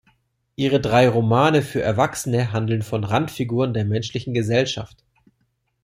[0.55, 5.03] Ihre drei Romane für Erwachsene handeln von Randfiguren der menschlichen Gesellschaft.